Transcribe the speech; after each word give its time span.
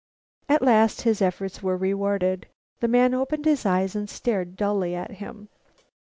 At 0.49 0.63
last 0.63 1.01
his 1.03 1.21
efforts 1.21 1.61
were 1.61 1.77
rewarded; 1.77 2.47
the 2.79 2.87
man 2.87 3.13
opened 3.13 3.45
his 3.45 3.67
eyes 3.67 3.95
and 3.95 4.09
stared 4.09 4.55
dully 4.55 4.95
up 4.95 5.11
at 5.11 5.15
him. 5.17 5.47